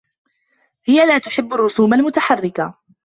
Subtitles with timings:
[0.85, 2.73] هي لا تحبّ الرّسوم المتحرّكة.